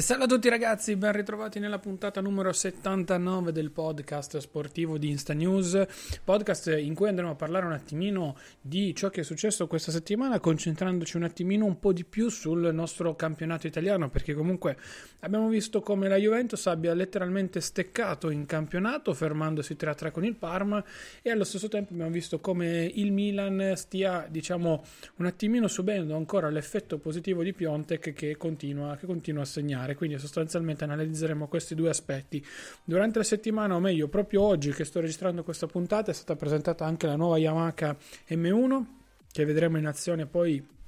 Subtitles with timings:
[0.00, 5.10] E salve a tutti ragazzi, ben ritrovati nella puntata numero 79 del podcast sportivo di
[5.10, 5.78] Insta News,
[6.24, 10.40] podcast in cui andremo a parlare un attimino di ciò che è successo questa settimana,
[10.40, 14.78] concentrandoci un attimino un po' di più sul nostro campionato italiano, perché comunque
[15.18, 20.82] abbiamo visto come la Juventus abbia letteralmente steccato in campionato, fermandosi 3-3 con il Parma,
[21.20, 24.82] e allo stesso tempo abbiamo visto come il Milan stia, diciamo,
[25.16, 30.18] un attimino subendo ancora l'effetto positivo di Piontek che continua, che continua a segnare quindi
[30.18, 32.44] sostanzialmente analizzeremo questi due aspetti.
[32.84, 36.84] Durante la settimana, o meglio, proprio oggi che sto registrando questa puntata, è stata presentata
[36.84, 37.96] anche la nuova Yamaha
[38.30, 38.84] M1
[39.32, 40.78] che vedremo in azione poi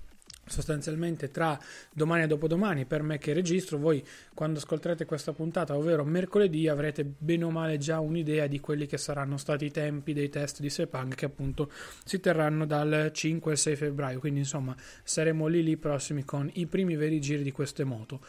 [0.45, 1.58] sostanzialmente tra
[1.92, 3.78] domani e dopodomani per me che registro.
[3.78, 8.86] Voi quando ascolterete questa puntata ovvero mercoledì avrete bene o male già un'idea di quelli
[8.86, 11.70] che saranno stati i tempi dei test di Sepang che appunto
[12.05, 14.19] si terranno dal 5 al 6 febbraio.
[14.19, 18.20] Quindi insomma saremo lì lì prossimi con i primi veri giri di queste moto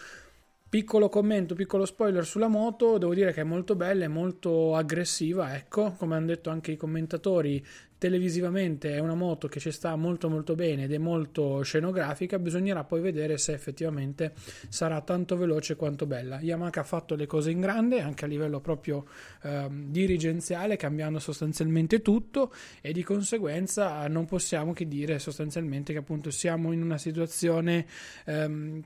[0.74, 5.56] Piccolo commento, piccolo spoiler sulla moto, devo dire che è molto bella, è molto aggressiva,
[5.56, 7.64] ecco, come hanno detto anche i commentatori,
[8.00, 12.86] televisivamente è una moto che ci sta molto molto bene ed è molto scenografica, bisognerà
[12.86, 14.34] poi vedere se effettivamente
[14.68, 16.40] sarà tanto veloce quanto bella.
[16.42, 19.06] Yamaha ha fatto le cose in grande anche a livello proprio
[19.44, 22.52] eh, dirigenziale, cambiando sostanzialmente tutto
[22.82, 27.86] e di conseguenza non possiamo che dire sostanzialmente che appunto siamo in una situazione
[28.26, 28.82] ehm,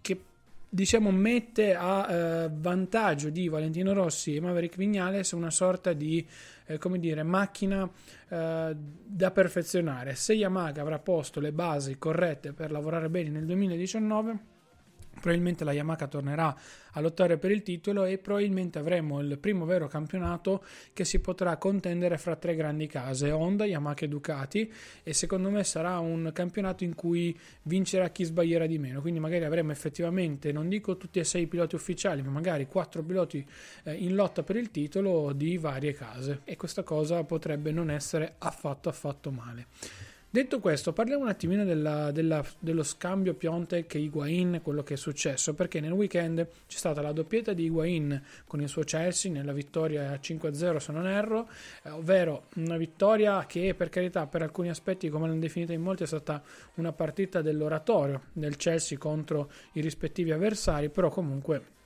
[0.00, 0.20] che
[0.68, 6.26] diciamo, mette a eh, vantaggio di Valentino Rossi e Maverick Vignales una sorta di
[6.66, 7.88] eh, come dire, macchina
[8.28, 10.14] eh, da perfezionare.
[10.14, 14.56] Se Yamaha avrà posto le basi corrette per lavorare bene nel 2019
[15.20, 16.56] probabilmente la Yamaha tornerà
[16.92, 21.56] a lottare per il titolo e probabilmente avremo il primo vero campionato che si potrà
[21.56, 26.84] contendere fra tre grandi case Honda, Yamaha e Ducati e secondo me sarà un campionato
[26.84, 29.00] in cui vincerà chi sbaglierà di meno.
[29.00, 33.46] Quindi magari avremo effettivamente non dico tutti e sei piloti ufficiali ma magari quattro piloti
[33.84, 36.40] eh, in lotta per il titolo di varie case.
[36.44, 39.66] E questa cosa potrebbe non essere affatto affatto male
[40.30, 44.96] Detto questo, parliamo un attimino della, della, dello scambio Piontek e Higuain, quello che è
[44.98, 49.54] successo, perché nel weekend c'è stata la doppietta di Higuain con il suo Chelsea nella
[49.54, 51.48] vittoria 5-0 se non erro,
[51.82, 56.02] eh, ovvero una vittoria che per carità per alcuni aspetti, come l'hanno definita in molti,
[56.02, 56.42] è stata
[56.74, 61.76] una partita dell'oratorio del Chelsea contro i rispettivi avversari, però comunque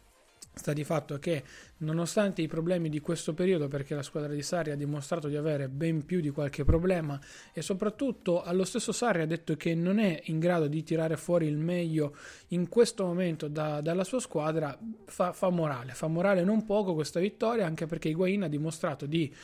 [0.54, 1.42] Sta di fatto che,
[1.78, 5.68] nonostante i problemi di questo periodo, perché la squadra di Sarri ha dimostrato di avere
[5.68, 7.18] ben più di qualche problema,
[7.54, 11.46] e soprattutto allo stesso Sarri ha detto che non è in grado di tirare fuori
[11.46, 12.14] il meglio
[12.48, 15.94] in questo momento da, dalla sua squadra, fa, fa morale.
[15.94, 19.34] Fa morale non poco questa vittoria, anche perché Higuain ha dimostrato di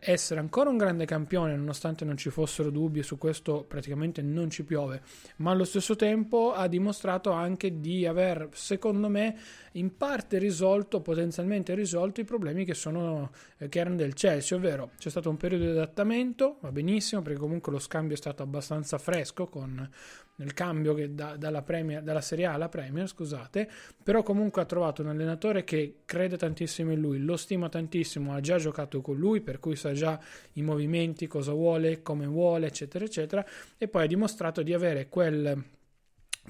[0.00, 4.62] essere ancora un grande campione nonostante non ci fossero dubbi su questo praticamente non ci
[4.64, 5.02] piove.
[5.36, 9.36] Ma allo stesso tempo ha dimostrato anche di aver secondo me
[9.72, 14.90] in parte risolto potenzialmente risolto i problemi che, sono, eh, che erano del Chelsea ovvero
[14.98, 18.98] c'è stato un periodo di adattamento va benissimo perché comunque lo scambio è stato abbastanza
[18.98, 19.88] fresco con
[20.40, 23.68] nel cambio che da, dalla, Premier, dalla Serie A alla Premier, scusate,
[24.02, 28.40] però comunque ha trovato un allenatore che crede tantissimo in lui, lo stima tantissimo, ha
[28.40, 30.18] già giocato con lui, per cui sa già
[30.54, 33.44] i movimenti, cosa vuole, come vuole, eccetera, eccetera,
[33.76, 35.62] e poi ha dimostrato di avere quel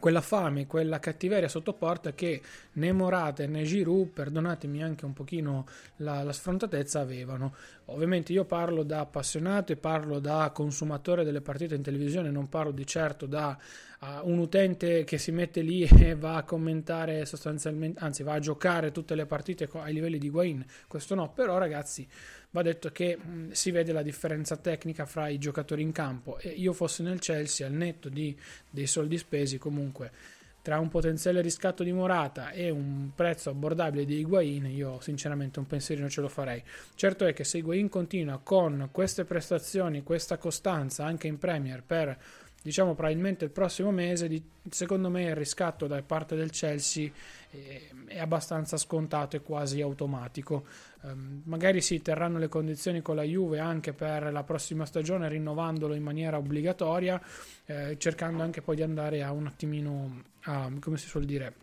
[0.01, 2.43] quella fame, quella cattiveria sotto porta che
[2.73, 5.67] né Morata né Giroud, perdonatemi anche un pochino
[5.97, 7.55] la, la, sfrontatezza, avevano.
[7.87, 12.73] Ovviamente io parlo da appassionato e parlo da consumatore delle partite in televisione, non parlo
[12.73, 13.57] di certo da
[14.01, 18.39] uh, un utente che si mette lì e va a commentare sostanzialmente, anzi va a
[18.39, 22.07] giocare tutte le partite ai livelli di Guain, questo no, però ragazzi
[22.51, 26.49] va detto che mh, si vede la differenza tecnica fra i giocatori in campo e
[26.49, 28.37] io fossi nel Chelsea al netto di,
[28.69, 34.19] dei soldi spesi comunque tra un potenziale riscatto di Morata e un prezzo abbordabile di
[34.19, 36.63] Higuain, io sinceramente un pensierino ce lo farei.
[36.95, 42.19] Certo è che se Higuain continua con queste prestazioni, questa costanza anche in Premier per
[42.63, 47.11] diciamo probabilmente il prossimo mese, di, secondo me il riscatto da parte del Chelsea
[47.51, 50.67] è, è abbastanza scontato e quasi automatico.
[51.03, 55.95] Um, magari si terranno le condizioni con la Juve anche per la prossima stagione, rinnovandolo
[55.95, 57.21] in maniera obbligatoria,
[57.65, 61.55] eh, cercando anche poi di andare a un attimino a, come si suol dire,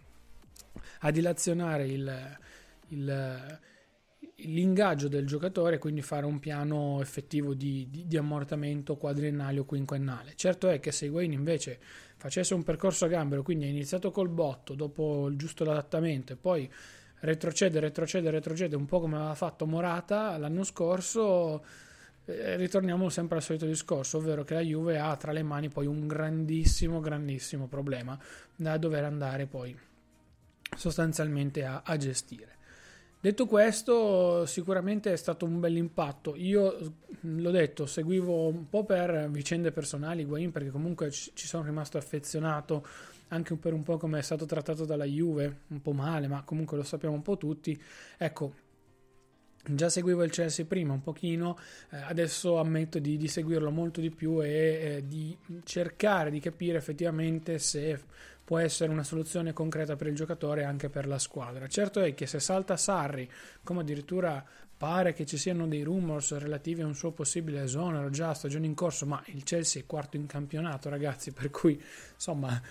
[0.99, 2.37] a dilazionare il,
[2.89, 3.59] il
[4.41, 10.33] l'ingaggio del giocatore, quindi fare un piano effettivo di, di, di, ammortamento quadriennale o quinquennale.
[10.35, 11.79] Certo è che se Wayne invece
[12.17, 16.35] facesse un percorso a gambero, quindi ha iniziato col botto, dopo il giusto adattamento e
[16.35, 16.71] poi
[17.19, 21.63] retrocede, retrocede, retrocede, un po' come aveva fatto Morata l'anno scorso,
[22.25, 25.87] eh, ritorniamo sempre al solito discorso, ovvero che la Juve ha tra le mani poi
[25.87, 28.17] un grandissimo, grandissimo problema
[28.55, 29.77] da dover andare poi
[30.75, 32.56] sostanzialmente a, a gestire.
[33.19, 36.35] Detto questo, sicuramente è stato un bel impatto.
[36.35, 41.97] Io l'ho detto, seguivo un po' per vicende personali Higuain perché comunque ci sono rimasto
[41.97, 42.85] affezionato
[43.29, 46.77] anche per un po' come è stato trattato dalla Juve, un po' male, ma comunque
[46.77, 47.79] lo sappiamo un po' tutti.
[48.17, 48.53] Ecco,
[49.69, 51.57] Già seguivo il Chelsea prima un pochino,
[51.89, 56.77] eh, adesso ammetto di, di, seguirlo molto di più e eh, di cercare di capire
[56.77, 57.99] effettivamente se
[58.47, 61.67] può essere una soluzione concreta per il giocatore e anche per la squadra.
[61.67, 63.29] Certo è che se salta Sarri,
[63.61, 64.41] come addirittura
[64.77, 68.65] pare che ci siano dei rumors relativi a un suo possibile esonero già a stagione
[68.65, 71.77] in corso, ma il Chelsea è quarto in campionato, ragazzi, per cui
[72.13, 72.61] insomma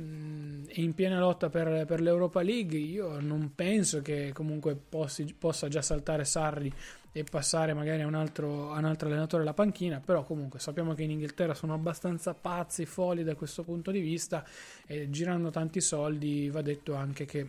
[0.00, 5.66] Mm, in piena lotta per, per, l'Europa League, io non penso che comunque possi, possa
[5.66, 6.72] già saltare Sarri
[7.12, 10.94] e passare magari a un, altro, a un altro allenatore alla panchina, però comunque sappiamo
[10.94, 14.44] che in Inghilterra sono abbastanza pazzi, folli da questo punto di vista
[14.86, 17.48] e girando tanti soldi va detto anche che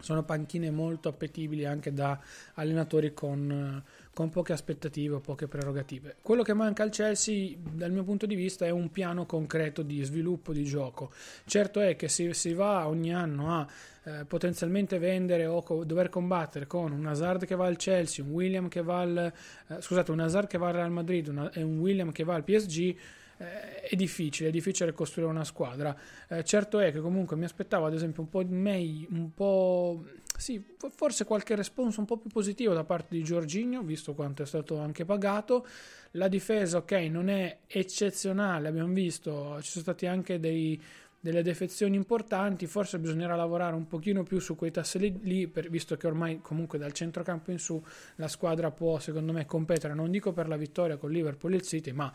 [0.00, 2.18] sono panchine molto appetibili anche da
[2.54, 3.82] allenatori con,
[4.18, 6.16] con, poche aspettative o poche prerogative.
[6.22, 10.02] Quello che manca al Chelsea, dal mio punto di vista, è un piano concreto di
[10.02, 11.12] sviluppo di gioco.
[11.44, 13.66] Certo è che si, si va ogni anno a
[14.02, 18.32] eh, potenzialmente vendere o co- dover combattere con un Hazard che va al Chelsea, un
[18.32, 19.32] William che va al
[19.68, 22.34] eh, scusate, un Hazard che va al Real Madrid una, e un William che va
[22.34, 22.96] al PSG
[23.38, 25.96] eh, è difficile, è difficile costruire una squadra.
[26.28, 30.04] Eh, certo è che comunque mi aspettavo ad esempio un po' di May, un po'
[30.36, 30.64] sì,
[30.94, 34.78] forse qualche responso un po' più positivo da parte di Giorginio, visto quanto è stato
[34.78, 35.66] anche pagato.
[36.12, 40.80] La difesa, ok, non è eccezionale, abbiamo visto, ci sono stati anche dei,
[41.20, 45.96] delle defezioni importanti, forse bisognerà lavorare un pochino più su quei tasselli lì, per, visto
[45.96, 47.82] che ormai comunque dal centrocampo in su
[48.16, 51.62] la squadra può secondo me competere, non dico per la vittoria con Liverpool e il
[51.62, 52.12] City, ma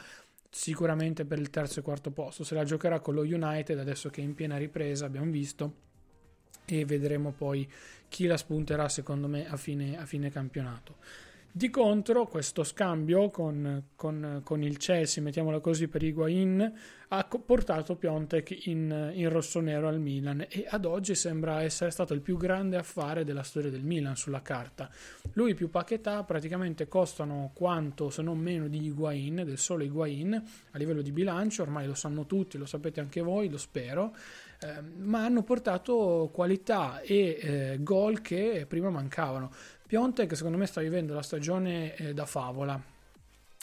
[0.53, 2.44] sicuramente per il terzo e quarto posto.
[2.44, 5.73] Se la giocherà con lo United, adesso che è in piena ripresa, abbiamo visto,
[6.65, 7.69] e vedremo poi
[8.07, 10.97] chi la spunterà secondo me a fine, a fine campionato.
[11.55, 16.73] Di contro, questo scambio con, con, con il Chelsea, mettiamola così, per Higuain,
[17.09, 22.21] ha portato Piontek in, in rosso-nero al Milan e ad oggi sembra essere stato il
[22.21, 24.89] più grande affare della storia del Milan sulla carta.
[25.33, 30.33] Lui più Paquetà praticamente costano quanto, se non meno, di Higuain, del solo Higuain,
[30.71, 34.15] a livello di bilancio, ormai lo sanno tutti, lo sapete anche voi, lo spero,
[34.59, 39.51] eh, ma hanno portato qualità e eh, gol che prima mancavano.
[39.94, 42.81] Piontek secondo me sta vivendo la stagione eh, da favola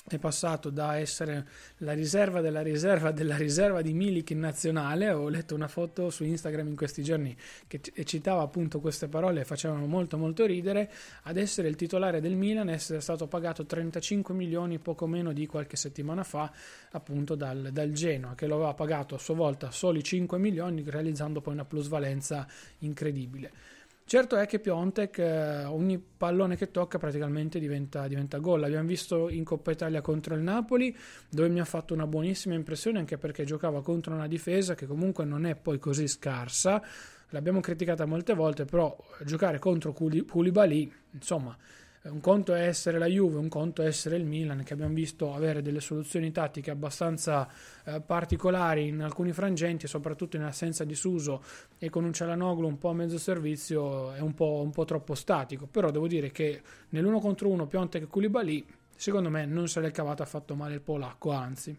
[0.06, 1.46] è passato da essere
[1.78, 5.10] la riserva della riserva della riserva di Milik in nazionale.
[5.10, 9.44] Ho letto una foto su Instagram in questi giorni che citava appunto queste parole e
[9.44, 10.90] facevano molto molto ridere.
[11.24, 15.76] Ad essere il titolare del Milan, essere stato pagato 35 milioni poco meno di qualche
[15.76, 16.50] settimana fa,
[16.92, 21.40] appunto dal, dal Genoa, che lo aveva pagato a sua volta soli 5 milioni, realizzando
[21.40, 22.46] poi una plusvalenza
[22.78, 23.78] incredibile.
[24.10, 28.58] Certo è che Piontek eh, ogni pallone che tocca praticamente diventa, diventa gol.
[28.58, 30.92] L'abbiamo visto in Coppa Italia contro il Napoli,
[31.28, 35.24] dove mi ha fatto una buonissima impressione anche perché giocava contro una difesa che comunque
[35.24, 36.82] non è poi così scarsa.
[37.28, 41.56] L'abbiamo criticata molte volte, però giocare contro Koulibaly, insomma,
[42.02, 45.34] un conto è essere la Juve, un conto è essere il Milan, che abbiamo visto
[45.34, 47.46] avere delle soluzioni tattiche abbastanza
[47.84, 51.42] eh, particolari in alcuni frangenti, soprattutto in assenza di Suso
[51.76, 55.14] e con un Cialanoglu un po' a mezzo servizio è un po', un po troppo
[55.14, 55.66] statico.
[55.66, 58.64] Però devo dire che nell'uno contro uno Piontek e Koulibaly,
[58.96, 61.76] secondo me non se l'è cavata affatto male il polacco, anzi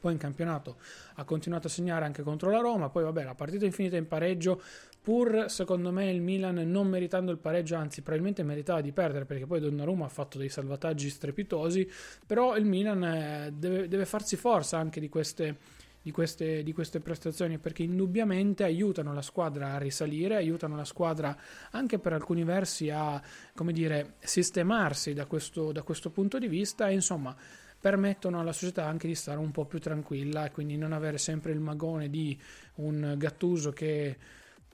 [0.00, 0.76] poi in campionato
[1.16, 4.08] ha continuato a segnare anche contro la Roma, poi vabbè la partita è finita in
[4.08, 4.62] pareggio,
[5.02, 9.46] pur secondo me il Milan non meritando il pareggio, anzi probabilmente meritava di perdere perché
[9.46, 11.90] poi Donnarumma ha fatto dei salvataggi strepitosi,
[12.26, 17.00] però il Milan eh, deve, deve farsi forza anche di queste di queste, di queste
[17.00, 21.36] prestazioni perché indubbiamente aiutano la squadra a risalire, aiutano la squadra
[21.72, 26.94] anche per alcuni versi a, dire, sistemarsi da questo, da questo punto di vista e
[26.94, 27.36] insomma
[27.78, 31.52] permettono alla società anche di stare un po' più tranquilla e quindi non avere sempre
[31.52, 32.38] il magone di
[32.76, 34.16] un Gattuso che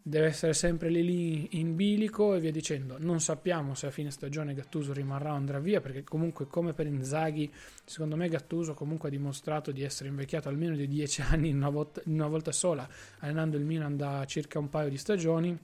[0.08, 2.96] deve essere sempre lì, lì in bilico e via dicendo.
[2.96, 6.86] Non sappiamo se a fine stagione Gattuso rimarrà o andrà via, perché comunque come per
[6.86, 7.52] Inzaghi,
[7.84, 11.70] secondo me Gattuso comunque ha dimostrato di essere invecchiato almeno di 10 anni in una,
[11.70, 15.58] volta, in una volta sola, allenando il Milan da circa un paio di stagioni.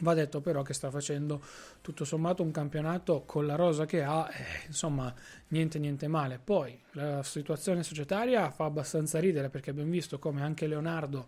[0.00, 1.42] Va detto però che sta facendo
[1.80, 5.12] tutto sommato un campionato con la rosa che ha, eh, insomma,
[5.48, 6.38] niente niente male.
[6.38, 11.26] Poi la situazione societaria fa abbastanza ridere perché abbiamo visto come anche Leonardo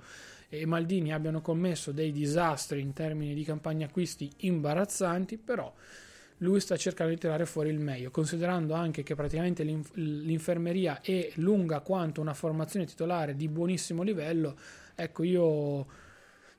[0.48, 5.72] e Maldini abbiano commesso dei disastri in termini di campagna acquisti imbarazzanti, però
[6.38, 11.30] lui sta cercando di tirare fuori il meglio, considerando anche che praticamente l'inf- l'infermeria è
[11.34, 14.56] lunga quanto una formazione titolare di buonissimo livello.
[14.94, 15.86] Ecco, io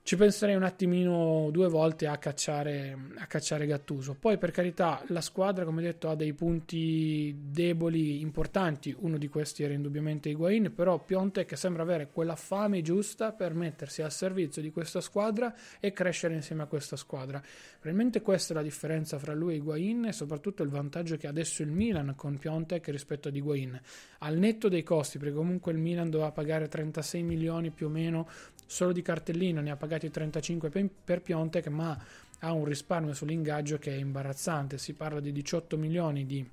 [0.02, 4.16] ci penserei un attimino due volte a cacciare, a cacciare Gattuso.
[4.16, 8.96] Poi, per carità, la squadra, come detto, ha dei punti deboli importanti.
[8.98, 14.02] Uno di questi era indubbiamente Higuain, però Piontek sembra avere quella fame giusta per mettersi
[14.02, 17.40] al servizio di questa squadra e crescere insieme a questa squadra.
[17.74, 21.30] Probabilmente questa è la differenza fra lui e Higuain e soprattutto il vantaggio che ha
[21.30, 23.80] adesso il Milan con Piontek rispetto ad Higuain.
[24.20, 28.28] Al netto dei costi, perché comunque il Milan doveva pagare 36 milioni più o meno
[28.66, 30.70] solo di cartellino ne ha pagati 35
[31.04, 31.98] per Piontek, ma
[32.42, 34.78] ha un risparmio sull'ingaggio che è imbarazzante.
[34.78, 36.48] Si parla di 18 milioni di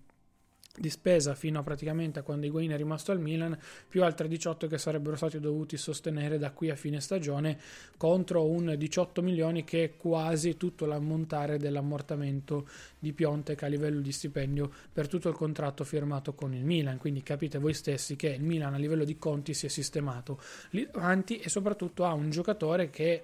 [0.79, 4.67] di spesa fino a praticamente a quando Higuain è rimasto al Milan, più altri 18
[4.67, 7.59] che sarebbero stati dovuti sostenere da qui a fine stagione
[7.97, 12.69] contro un 18 milioni che è quasi tutto l'ammontare dell'ammortamento
[12.99, 17.23] di Piontek a livello di stipendio per tutto il contratto firmato con il Milan, quindi
[17.23, 20.41] capite voi stessi che il Milan a livello di conti si è sistemato
[20.71, 23.23] lì davanti e soprattutto ha un giocatore che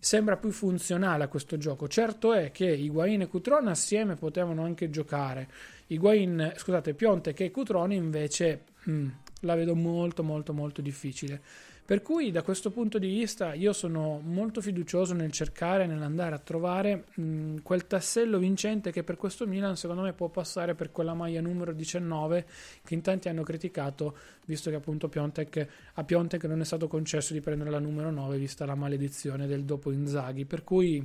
[0.00, 1.86] sembra più funzionale a questo gioco.
[1.86, 5.48] Certo è che Higuain e Cutron assieme potevano anche giocare.
[5.90, 9.08] Higuain, scusate, Pionte che Cutrone invece mm,
[9.40, 11.40] la vedo molto molto molto difficile.
[11.84, 16.38] Per cui da questo punto di vista io sono molto fiducioso nel cercare, nell'andare a
[16.38, 21.14] trovare mh, quel tassello vincente che per questo Milan secondo me può passare per quella
[21.14, 22.46] maglia numero 19
[22.84, 24.16] che in tanti hanno criticato
[24.46, 28.38] visto che appunto Piontek, a Piontek non è stato concesso di prendere la numero 9
[28.38, 30.44] vista la maledizione del dopo Inzaghi.
[30.44, 31.04] Per cui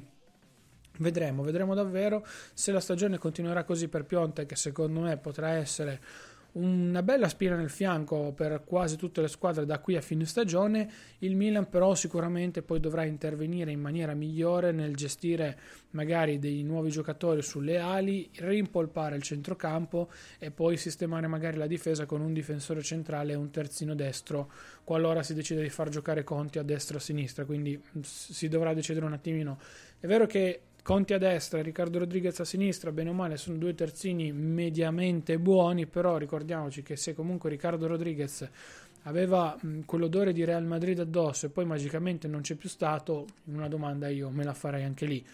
[0.99, 5.99] vedremo, vedremo davvero se la stagione continuerà così per Piontek secondo me potrà essere
[6.55, 10.89] una bella spina nel fianco per quasi tutte le squadre da qui a fine stagione.
[11.19, 15.57] Il Milan però sicuramente poi dovrà intervenire in maniera migliore nel gestire
[15.91, 20.09] magari dei nuovi giocatori sulle ali, rimpolpare il centrocampo
[20.39, 24.49] e poi sistemare magari la difesa con un difensore centrale e un terzino destro
[24.85, 28.73] qualora si decide di far giocare Conti a destra o a sinistra, quindi si dovrà
[28.73, 29.59] decidere un attimino.
[29.99, 33.73] È vero che Conti a destra Riccardo Rodriguez a sinistra, bene o male, sono due
[33.73, 38.47] terzini mediamente buoni, però ricordiamoci che se comunque Riccardo Rodriguez
[39.05, 44.09] aveva quell'odore di Real Madrid addosso e poi magicamente non c'è più stato, una domanda
[44.09, 45.25] io me la farei anche lì.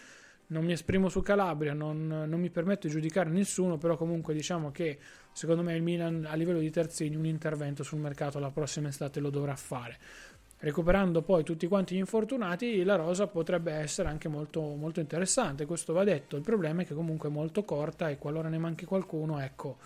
[0.46, 4.70] Non mi esprimo su Calabria, non, non mi permetto di giudicare nessuno, però comunque diciamo
[4.70, 4.98] che
[5.32, 9.20] secondo me il Milan a livello di terzini un intervento sul mercato la prossima estate
[9.20, 9.98] lo dovrà fare
[10.62, 15.66] recuperando poi tutti quanti gli infortunati, la rosa potrebbe essere anche molto, molto interessante.
[15.66, 16.36] Questo va detto.
[16.36, 19.78] Il problema è che comunque è molto corta e qualora ne manchi qualcuno, ecco,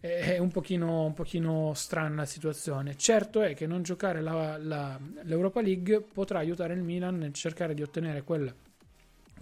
[0.00, 2.96] è un pochino, un pochino strana la situazione.
[2.96, 7.74] Certo è che non giocare la, la, l'Europa League potrà aiutare il Milan nel cercare
[7.74, 8.52] di ottenere quel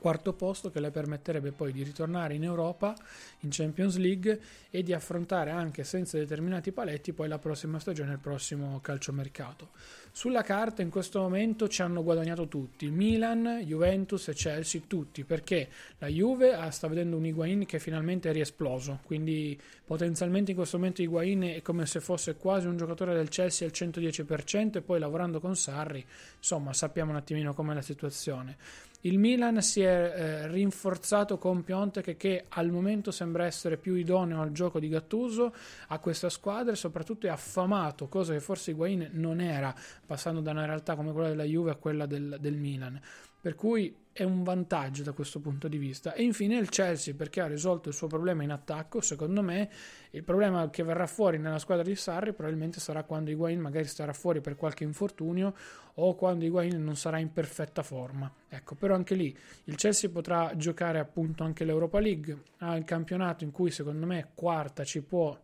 [0.07, 2.95] quarto posto che le permetterebbe poi di ritornare in Europa,
[3.41, 8.21] in Champions League e di affrontare anche senza determinati paletti poi la prossima stagione, il
[8.21, 9.71] prossimo calciomercato.
[10.13, 15.69] Sulla carta in questo momento ci hanno guadagnato tutti, Milan, Juventus e Chelsea, tutti, perché
[15.99, 21.03] la Juve sta vedendo un Higuain che finalmente è riesploso, quindi potenzialmente in questo momento
[21.03, 25.41] Higuain è come se fosse quasi un giocatore del Chelsea al 110% e poi lavorando
[25.41, 26.03] con Sarri,
[26.39, 28.57] insomma sappiamo un attimino com'è la situazione.
[29.03, 34.41] Il Milan si è eh, rinforzato con Piontek che al momento sembra essere più idoneo
[34.41, 35.55] al gioco di Gattuso
[35.89, 39.75] a questa squadra e soprattutto è affamato, cosa che forse Higuain non era,
[40.05, 43.01] passando da una realtà come quella della Juve a quella del, del Milan.
[43.47, 46.15] Per cui è un vantaggio da questo punto di vista.
[46.15, 49.71] E infine il Chelsea perché ha risolto il suo problema in attacco, secondo me
[50.11, 54.13] il problema che verrà fuori nella squadra di Sarri probabilmente sarà quando Higuain magari starà
[54.13, 55.55] fuori per qualche infortunio
[55.95, 58.29] o quando Higuain non sarà in perfetta forma.
[58.49, 59.33] Ecco, però anche lì
[59.67, 64.31] il Chelsea potrà giocare appunto anche l'Europa League, ha il campionato in cui secondo me
[64.35, 65.41] quarta ci può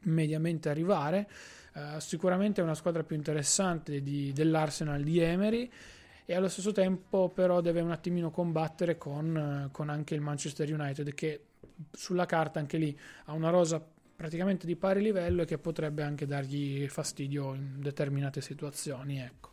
[0.00, 1.26] mediamente arrivare.
[1.72, 5.70] Uh, sicuramente è una squadra più interessante di, dell'Arsenal di Emery
[6.26, 11.14] e allo stesso tempo però deve un attimino combattere con, con anche il Manchester United
[11.14, 11.40] che
[11.92, 13.82] sulla carta anche lì ha una rosa
[14.16, 19.20] praticamente di pari livello e che potrebbe anche dargli fastidio in determinate situazioni.
[19.20, 19.50] Ecco.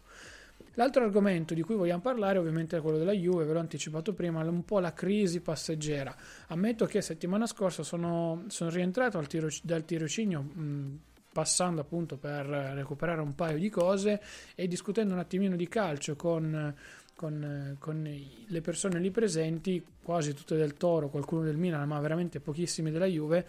[0.75, 4.41] L'altro argomento di cui vogliamo parlare ovviamente è quello della Juve, ve l'ho anticipato prima,
[4.41, 6.15] un po' la crisi passeggera.
[6.47, 10.99] Ammetto che settimana scorsa sono, sono rientrato tiro, dal tirocinio mh,
[11.33, 14.21] passando appunto per recuperare un paio di cose
[14.55, 16.73] e discutendo un attimino di calcio con,
[17.15, 22.39] con, con le persone lì presenti, quasi tutte del Toro, qualcuno del Milan, ma veramente
[22.39, 23.45] pochissime della Juve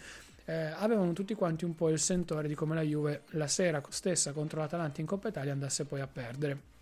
[0.47, 4.33] eh, avevano tutti quanti un po' il sentore di come la Juve la sera stessa
[4.33, 6.74] contro l'Atalanta in Coppa Italia andasse poi a perdere.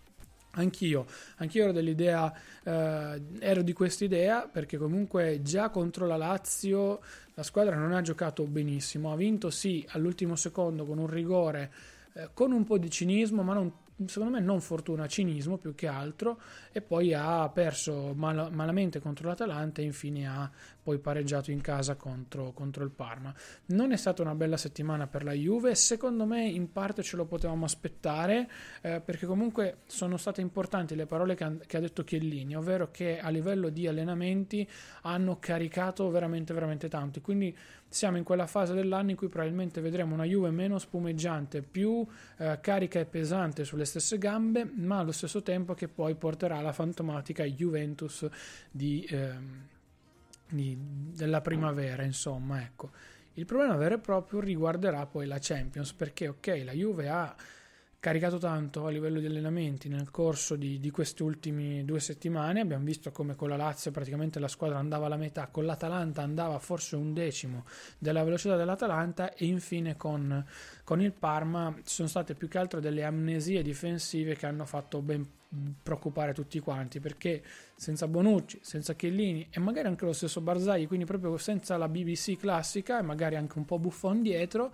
[0.55, 1.05] Anch'io,
[1.37, 2.31] anch'io ero dell'idea,
[2.63, 6.99] eh, ero di quest'idea perché comunque già contro la Lazio
[7.33, 11.71] la squadra non ha giocato benissimo, ha vinto sì all'ultimo secondo con un rigore,
[12.13, 13.71] eh, con un po' di cinismo, ma non
[14.05, 16.39] secondo me non fortuna, cinismo più che altro
[16.71, 20.49] e poi ha perso mal- malamente contro l'Atalanta e infine ha
[20.81, 23.33] poi pareggiato in casa contro, contro, il Parma.
[23.67, 27.25] Non è stata una bella settimana per la Juve, secondo me in parte ce lo
[27.25, 28.49] potevamo aspettare
[28.81, 32.91] eh, perché comunque sono state importanti le parole che ha, che ha detto Chiellini, ovvero
[32.91, 34.67] che a livello di allenamenti
[35.03, 37.55] hanno caricato veramente veramente tanto, quindi
[37.93, 42.05] siamo in quella fase dell'anno in cui probabilmente vedremo una Juve meno spumeggiante, più
[42.37, 46.73] eh, carica e pesante sulle stesse gambe, ma allo stesso tempo che poi porterà la
[46.73, 48.27] fantomatica Juventus
[48.71, 49.35] di, eh,
[50.49, 50.75] di,
[51.15, 52.89] della primavera, insomma, ecco.
[53.35, 57.35] Il problema vero e proprio riguarderà poi la Champions, perché ok, la Juve ha
[58.03, 62.59] caricato tanto a livello di allenamenti nel corso di, di, queste ultime due settimane.
[62.59, 66.59] Abbiamo visto come con la Lazio praticamente la squadra andava alla metà, con l'Atalanta andava
[66.59, 67.63] forse un decimo
[67.97, 70.45] della velocità dell'Atalanta e infine con,
[70.83, 75.01] con il Parma ci sono state più che altro delle amnesie difensive che hanno fatto
[75.01, 75.25] ben
[75.81, 77.41] preoccupare tutti quanti perché
[77.73, 82.35] senza Bonucci, senza Chiellini e magari anche lo stesso Barzagli, quindi proprio senza la BBC
[82.35, 84.73] classica e magari anche un po' Buffon dietro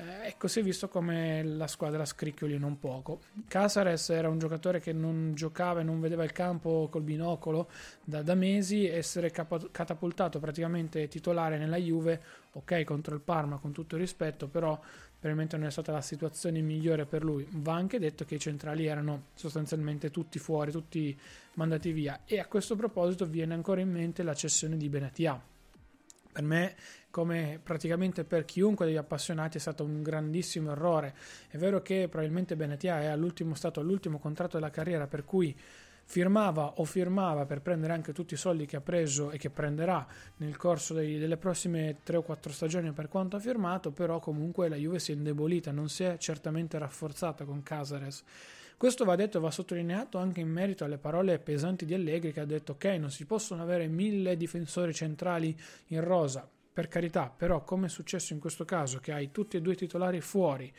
[0.00, 3.20] eh, ecco, si è visto come la squadra scricchioli non poco.
[3.46, 7.68] Casares era un giocatore che non giocava e non vedeva il campo col binocolo
[8.02, 12.20] da, da mesi, essere capo, catapultato praticamente titolare nella Juve,
[12.52, 14.78] ok contro il Parma con tutto il rispetto, però
[15.10, 17.46] probabilmente non è stata la situazione migliore per lui.
[17.50, 21.18] Va anche detto che i centrali erano sostanzialmente tutti fuori, tutti
[21.54, 25.40] mandati via e a questo proposito viene ancora in mente la cessione di Benatia
[26.30, 26.74] per me,
[27.10, 31.14] come praticamente per chiunque degli appassionati, è stato un grandissimo errore.
[31.48, 35.56] È vero che probabilmente Benetia è all'ultimo stato all'ultimo contratto della carriera, per cui
[36.10, 40.04] firmava o firmava per prendere anche tutti i soldi che ha preso e che prenderà
[40.38, 44.68] nel corso dei, delle prossime 3 o 4 stagioni per quanto ha firmato, però comunque
[44.68, 48.24] la Juve si è indebolita, non si è certamente rafforzata con Casares
[48.80, 52.40] questo va detto e va sottolineato anche in merito alle parole pesanti di Allegri che
[52.40, 55.54] ha detto ok non si possono avere mille difensori centrali
[55.88, 59.60] in rosa, per carità, però come è successo in questo caso che hai tutti e
[59.60, 60.72] due titolari fuori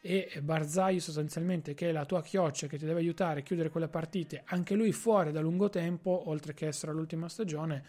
[0.00, 3.88] e Barzai sostanzialmente che è la tua chioccia che ti deve aiutare a chiudere quelle
[3.88, 7.84] partite, anche lui fuori da lungo tempo, oltre che essere l'ultima stagione,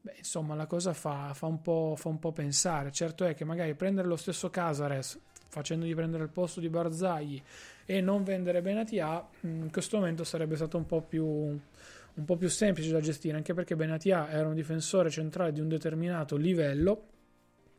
[0.00, 2.90] beh, insomma la cosa fa, fa, un fa, un po', pensare.
[2.90, 5.20] Certo è che magari prendere lo stesso Casares
[5.50, 7.42] facendogli prendere il posto di Barzagli
[7.90, 12.36] e non vendere Benatia, mm, in questo momento sarebbe stato un po' più un po'
[12.36, 17.06] più semplice da gestire, anche perché Benatia era un difensore centrale di un determinato livello,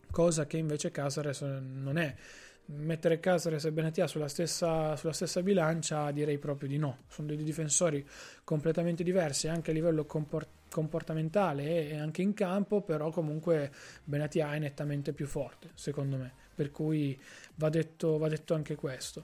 [0.10, 2.16] cosa che invece Casares non è.
[2.68, 7.00] Mettere Casares e Benatia sulla stessa, sulla stessa bilancia direi proprio di no.
[7.08, 8.04] Sono dei difensori
[8.44, 13.72] completamente diversi anche a livello comport- comportamentale e anche in campo, però comunque
[14.06, 17.18] Benatia è nettamente più forte, secondo me per cui
[17.56, 19.24] va detto, va detto anche questo.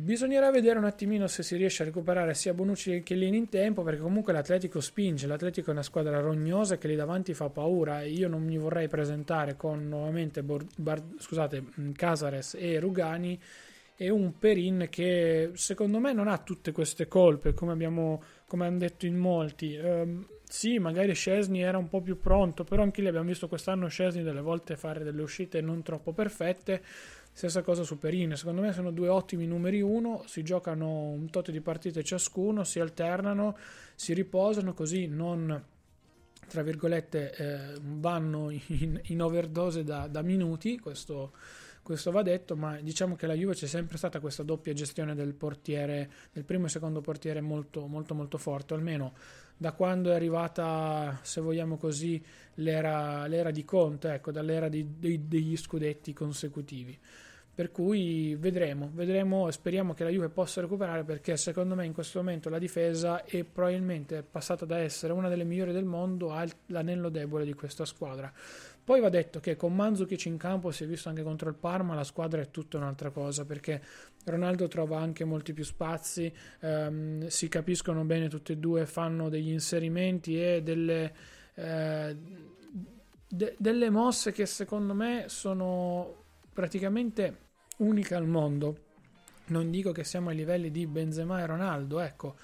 [0.00, 3.82] Bisognerà vedere un attimino se si riesce a recuperare sia Bonucci che Chiellini in tempo,
[3.82, 8.28] perché comunque l'Atletico spinge, l'Atletico è una squadra rognosa che lì davanti fa paura io
[8.28, 13.40] non mi vorrei presentare con nuovamente Bor- Bar- scusate, Casares e Rugani
[13.96, 18.78] e un Perin che secondo me non ha tutte queste colpe, come, abbiamo, come hanno
[18.78, 19.76] detto in molti.
[19.82, 23.88] Um, sì, magari Scesni era un po' più pronto, però anche lì abbiamo visto quest'anno
[23.88, 26.82] Scesni delle volte fare delle uscite non troppo perfette.
[27.38, 31.52] Stessa cosa su Perin, secondo me sono due ottimi numeri uno, si giocano un tot
[31.52, 33.56] di partite ciascuno, si alternano,
[33.94, 35.64] si riposano così non
[36.48, 41.30] tra virgolette eh, vanno in, in overdose da, da minuti, questo
[41.80, 45.32] questo va detto, ma diciamo che la Juve c'è sempre stata questa doppia gestione del
[45.32, 49.14] portiere, del primo e secondo portiere molto molto molto forte, almeno
[49.56, 52.20] da quando è arrivata, se vogliamo così,
[52.54, 56.98] l'era, l'era di Conte, ecco, dall'era di, di, degli scudetti consecutivi.
[57.58, 61.92] Per cui vedremo, vedremo e speriamo che la Juve possa recuperare perché secondo me in
[61.92, 67.08] questo momento la difesa è probabilmente passata da essere una delle migliori del mondo all'anello
[67.08, 68.32] debole di questa squadra.
[68.84, 71.96] Poi va detto che con Mandzukic in campo si è visto anche contro il Parma,
[71.96, 73.82] la squadra è tutta un'altra cosa perché
[74.24, 79.50] Ronaldo trova anche molti più spazi, ehm, si capiscono bene tutti e due, fanno degli
[79.50, 81.12] inserimenti e delle,
[81.54, 82.16] eh,
[83.26, 87.46] de- delle mosse che secondo me sono praticamente
[87.78, 88.86] uniche al mondo.
[89.46, 92.36] Non dico che siamo ai livelli di Benzema e Ronaldo, ecco,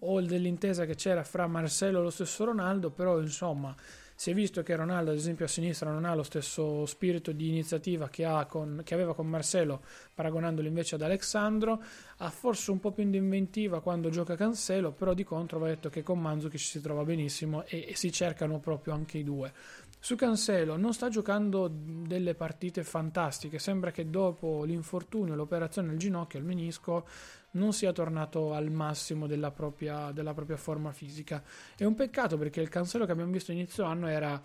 [0.00, 3.74] o dell'intesa che c'era fra Marcelo e lo stesso Ronaldo, però insomma
[4.20, 7.50] si è visto che Ronaldo, ad esempio, a sinistra non ha lo stesso spirito di
[7.50, 9.80] iniziativa che, con, che, aveva con Marcelo,
[10.12, 11.80] paragonandolo invece ad Alexandro.
[12.16, 15.88] Ha forse un po' più di inventiva quando gioca Cancelo, però di contro va detto
[15.88, 19.52] che con Manzukic si trova benissimo e, e si cercano proprio anche i due.
[20.00, 26.38] Su Cancelo non sta giocando delle partite fantastiche, sembra che dopo l'infortunio, l'operazione al ginocchio,
[26.38, 27.06] al menisco,
[27.52, 31.42] non sia tornato al massimo della propria, della propria forma fisica.
[31.76, 34.40] È un peccato perché il Cancelo che abbiamo visto inizio anno era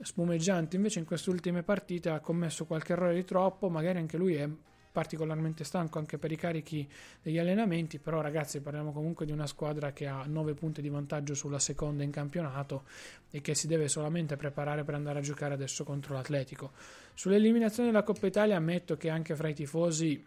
[0.00, 4.34] spumeggiante, invece in queste ultime partite ha commesso qualche errore di troppo, magari anche lui
[4.34, 4.48] è
[4.96, 6.88] particolarmente stanco anche per i carichi
[7.20, 11.34] degli allenamenti, però ragazzi parliamo comunque di una squadra che ha 9 punti di vantaggio
[11.34, 12.84] sulla seconda in campionato
[13.30, 16.72] e che si deve solamente preparare per andare a giocare adesso contro l'Atletico.
[17.12, 20.24] Sull'eliminazione della Coppa Italia ammetto che anche fra i tifosi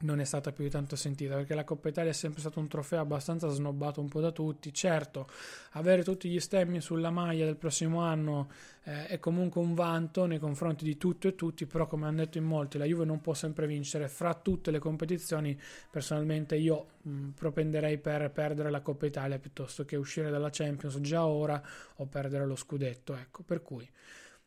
[0.00, 2.68] non è stata più di tanto sentita perché la Coppa Italia è sempre stato un
[2.68, 4.72] trofeo abbastanza snobbato un po' da tutti.
[4.72, 5.28] Certo,
[5.72, 8.50] avere tutti gli stemmi sulla maglia del prossimo anno
[8.82, 12.38] eh, è comunque un vanto nei confronti di tutto e tutti, però come hanno detto
[12.38, 15.58] in molti, la Juve non può sempre vincere fra tutte le competizioni.
[15.90, 21.00] Personalmente io mh, mm, propenderei per perdere la Coppa Italia piuttosto che uscire dalla Champions
[21.00, 21.62] già ora
[21.96, 23.88] o perdere lo scudetto, ecco, per cui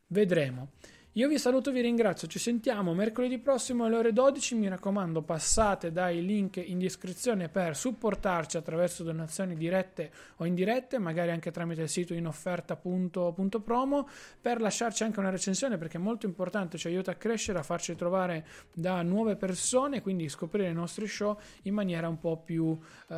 [0.08, 0.72] vedremo.
[1.18, 5.92] Io vi saluto, vi ringrazio, ci sentiamo mercoledì prossimo alle ore 12, mi raccomando passate
[5.92, 11.90] dai link in descrizione per supportarci attraverso donazioni dirette o indirette, magari anche tramite il
[11.90, 14.08] sito inofferta.promo,
[14.40, 17.96] per lasciarci anche una recensione perché è molto importante, ci aiuta a crescere, a farci
[17.96, 23.16] trovare da nuove persone, quindi scoprire i nostri show in maniera un po' più uh,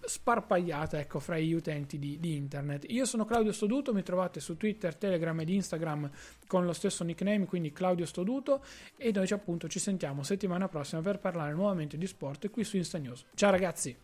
[0.00, 2.86] sparpagliata ecco, fra gli utenti di, di internet.
[2.88, 6.10] Io sono Claudio Stoduto, mi trovate su Twitter, Telegram ed Instagram
[6.48, 8.62] con lo stesso nickname, quindi Claudio Stoduto,
[8.96, 12.96] e noi appunto ci sentiamo settimana prossima per parlare nuovamente di sport qui su Insta
[12.96, 13.26] News.
[13.34, 13.94] Ciao ragazzi!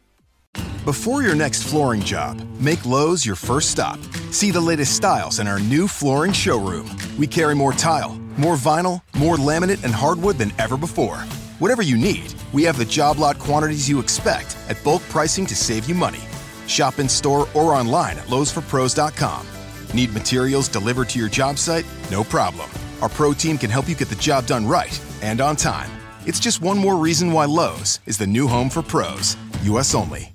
[0.84, 4.00] Before your next flooring job, make Lowe's your first stop.
[4.32, 6.90] See the latest styles in our new flooring showroom.
[7.16, 11.18] We carry more tile, more vinyl, more laminate, and hardwood than ever before.
[11.60, 15.54] Whatever you need, we have the job lot quantities you expect at bulk pricing to
[15.54, 16.20] save you money.
[16.66, 19.46] Shop in store or online at lowesforpros.com.
[19.94, 21.86] Need materials delivered to your job site?
[22.10, 22.68] No problem.
[23.02, 25.90] Our pro team can help you get the job done right and on time.
[26.24, 29.36] It's just one more reason why Lowe's is the new home for pros.
[29.64, 30.32] US only.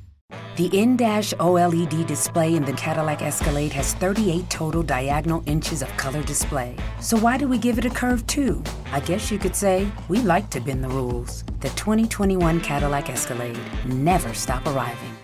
[0.57, 6.23] The in-dash OLED display in the Cadillac Escalade has 38 total diagonal inches of color
[6.23, 6.75] display.
[6.99, 8.61] So why do we give it a curve too?
[8.91, 11.45] I guess you could say we like to bend the rules.
[11.61, 15.16] The 2021 Cadillac Escalade never stop arriving.